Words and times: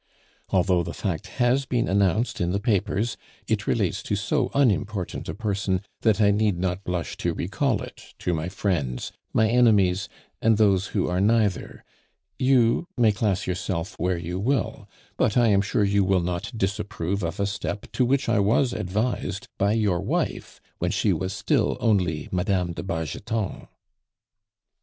Although 0.49 0.81
the 0.81 0.95
fact 0.95 1.27
has 1.37 1.67
been 1.67 1.87
announced 1.87 2.41
in 2.41 2.49
the 2.53 2.59
papers, 2.59 3.17
it 3.45 3.67
relates 3.67 4.01
to 4.01 4.15
so 4.15 4.49
unimportant 4.55 5.29
a 5.29 5.35
person 5.35 5.79
that 6.01 6.19
I 6.19 6.31
need 6.31 6.57
not 6.57 6.83
blush 6.83 7.15
to 7.17 7.35
recall 7.35 7.83
it 7.83 8.15
to 8.17 8.33
my 8.33 8.49
friends, 8.49 9.11
my 9.31 9.47
enemies, 9.47 10.09
and 10.41 10.57
those 10.57 10.87
who 10.97 11.07
are 11.07 11.21
neither 11.21 11.85
You 12.39 12.87
may 12.97 13.11
class 13.11 13.45
yourself 13.45 13.93
where 13.99 14.17
you 14.17 14.39
will, 14.39 14.89
but 15.17 15.37
I 15.37 15.49
am 15.49 15.61
sure 15.61 15.83
you 15.83 16.03
will 16.03 16.21
not 16.21 16.51
disapprove 16.57 17.21
of 17.21 17.39
a 17.39 17.45
step 17.45 17.85
to 17.91 18.03
which 18.03 18.27
I 18.27 18.39
was 18.39 18.73
advised 18.73 19.49
by 19.59 19.73
your 19.73 19.99
wife 20.01 20.59
when 20.79 20.89
she 20.89 21.13
was 21.13 21.31
still 21.31 21.77
only 21.79 22.27
Madame 22.31 22.73
de 22.73 22.81
Bargeton." 22.81 23.67